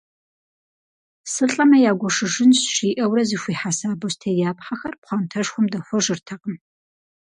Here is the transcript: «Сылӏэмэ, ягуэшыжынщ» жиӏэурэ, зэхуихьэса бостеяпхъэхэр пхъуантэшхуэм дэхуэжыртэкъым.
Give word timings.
«Сылӏэмэ, 1.31 1.77
ягуэшыжынщ» 1.91 2.59
жиӏэурэ, 2.75 3.23
зэхуихьэса 3.29 3.89
бостеяпхъэхэр 3.99 4.93
пхъуантэшхуэм 5.01 5.65
дэхуэжыртэкъым. 5.71 6.55